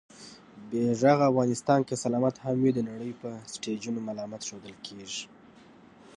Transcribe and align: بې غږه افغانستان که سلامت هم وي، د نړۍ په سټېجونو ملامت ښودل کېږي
بې 0.69 0.81
غږه 1.01 1.25
افغانستان 1.31 1.79
که 1.87 1.93
سلامت 2.03 2.35
هم 2.43 2.57
وي، 2.63 2.71
د 2.75 2.79
نړۍ 2.89 3.11
په 3.21 3.29
سټېجونو 3.53 3.99
ملامت 4.07 4.41
ښودل 4.47 4.75
کېږي 4.85 5.23